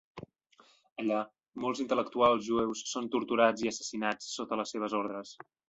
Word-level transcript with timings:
Allà, 1.03 1.19
molts 1.65 1.83
intel·lectuals 1.83 2.43
jueus 2.49 2.83
són 2.95 3.11
torturats 3.17 3.67
i 3.67 3.73
assassinats 3.75 4.35
sota 4.41 4.61
les 4.63 4.77
seves 4.77 5.01
ordres. 5.05 5.39